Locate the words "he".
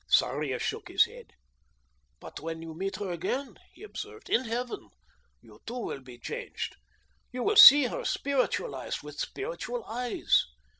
3.71-3.83